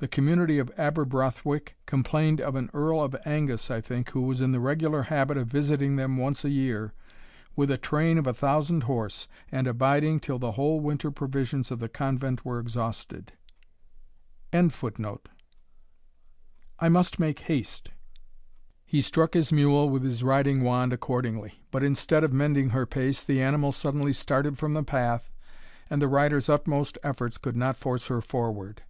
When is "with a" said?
7.54-7.78